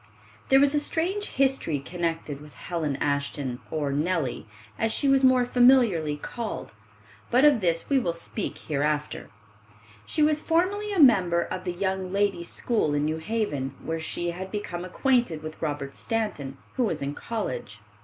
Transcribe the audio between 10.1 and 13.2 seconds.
was formerly a member of the young ladies' school in New